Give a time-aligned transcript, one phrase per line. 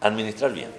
[0.00, 0.70] administrar bien,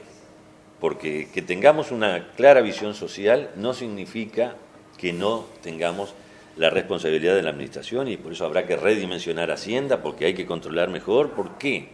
[0.80, 4.56] porque que tengamos una clara visión social no significa
[4.98, 6.14] que no tengamos
[6.58, 10.45] la responsabilidad de la administración y por eso habrá que redimensionar Hacienda, porque hay que
[10.45, 11.31] controlar mejor.
[11.31, 11.89] ¿Por qué?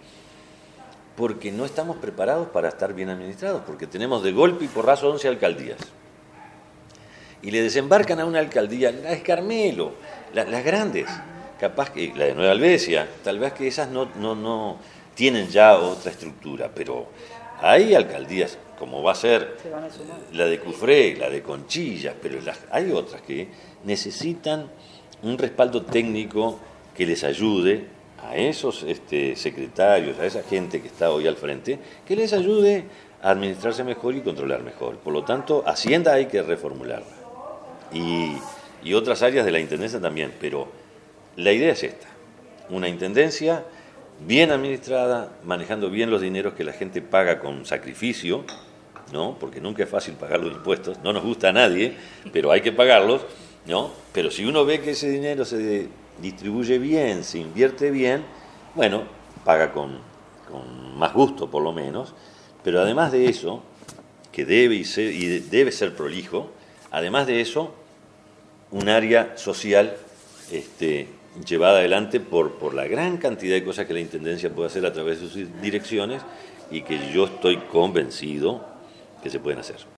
[1.15, 5.27] Porque no estamos preparados para estar bien administrados, porque tenemos de golpe y porrazo 11
[5.27, 5.77] alcaldías.
[7.43, 9.93] Y le desembarcan a una alcaldía, la Carmelo,
[10.33, 11.07] las grandes,
[11.59, 14.77] capaz que la de Nueva Albesia, tal vez que esas no, no, no
[15.15, 17.07] tienen ya otra estructura, pero
[17.61, 19.57] hay alcaldías, como va a ser
[20.33, 23.47] la de Cufré, la de Conchillas, pero hay otras que
[23.85, 24.69] necesitan
[25.23, 26.59] un respaldo técnico
[26.95, 27.85] que les ayude
[28.21, 32.85] a esos este, secretarios, a esa gente que está hoy al frente, que les ayude
[33.21, 34.97] a administrarse mejor y controlar mejor.
[34.97, 37.15] Por lo tanto, Hacienda hay que reformularla.
[37.93, 38.33] Y,
[38.83, 40.67] y otras áreas de la Intendencia también, pero
[41.37, 42.07] la idea es esta,
[42.69, 43.63] una Intendencia
[44.19, 48.45] bien administrada, manejando bien los dineros que la gente paga con sacrificio,
[49.11, 49.37] ¿no?
[49.39, 51.95] porque nunca es fácil pagar los impuestos, no nos gusta a nadie,
[52.31, 53.21] pero hay que pagarlos,
[53.65, 53.91] ¿no?
[54.13, 55.89] Pero si uno ve que ese dinero se
[56.21, 58.23] distribuye bien, se invierte bien,
[58.73, 59.03] bueno,
[59.43, 59.99] paga con,
[60.95, 62.13] más gusto por lo menos,
[62.63, 63.63] pero además de eso,
[64.31, 66.51] que debe, y, ser, debe ser prolijo,
[66.91, 67.73] además de eso,
[68.71, 69.95] un área social
[70.51, 71.07] este,
[71.47, 74.93] llevada adelante por, por la gran cantidad de cosas que la Intendencia puede hacer a
[74.93, 76.21] través de sus direcciones
[76.71, 78.65] y que yo estoy convencido
[79.21, 79.77] que se pueden hacer.